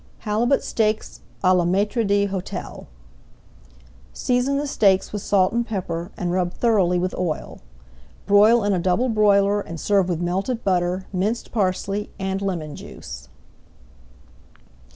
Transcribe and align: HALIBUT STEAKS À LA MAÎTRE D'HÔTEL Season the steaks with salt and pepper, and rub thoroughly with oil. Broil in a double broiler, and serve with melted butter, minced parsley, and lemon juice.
HALIBUT 0.21 0.63
STEAKS 0.63 1.19
À 1.43 1.55
LA 1.55 1.63
MAÎTRE 1.63 2.03
D'HÔTEL 2.27 2.87
Season 4.13 4.57
the 4.57 4.65
steaks 4.65 5.13
with 5.13 5.21
salt 5.21 5.53
and 5.53 5.63
pepper, 5.63 6.09
and 6.17 6.31
rub 6.31 6.53
thoroughly 6.55 6.97
with 6.97 7.13
oil. 7.19 7.61
Broil 8.25 8.63
in 8.63 8.73
a 8.73 8.79
double 8.79 9.09
broiler, 9.09 9.61
and 9.61 9.79
serve 9.79 10.09
with 10.09 10.19
melted 10.19 10.63
butter, 10.63 11.05
minced 11.13 11.51
parsley, 11.51 12.09
and 12.17 12.41
lemon 12.41 12.75
juice. 12.75 13.29